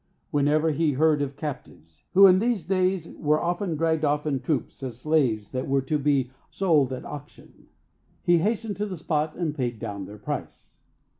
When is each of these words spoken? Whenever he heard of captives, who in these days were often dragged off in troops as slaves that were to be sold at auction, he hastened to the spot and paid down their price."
Whenever 0.31 0.71
he 0.71 0.93
heard 0.93 1.21
of 1.21 1.35
captives, 1.35 2.01
who 2.15 2.25
in 2.25 2.39
these 2.39 2.65
days 2.65 3.07
were 3.19 3.39
often 3.39 3.75
dragged 3.75 4.03
off 4.03 4.25
in 4.25 4.39
troops 4.39 4.81
as 4.81 4.97
slaves 4.99 5.51
that 5.51 5.67
were 5.67 5.83
to 5.83 5.99
be 5.99 6.31
sold 6.49 6.91
at 6.91 7.05
auction, 7.05 7.67
he 8.23 8.39
hastened 8.39 8.77
to 8.77 8.87
the 8.87 8.97
spot 8.97 9.35
and 9.35 9.53
paid 9.53 9.77
down 9.77 10.05
their 10.05 10.17
price." 10.17 10.79